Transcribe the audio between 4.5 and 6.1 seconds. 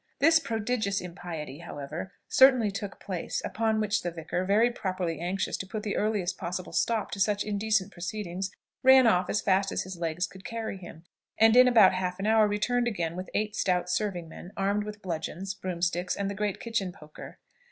properly anxious to put the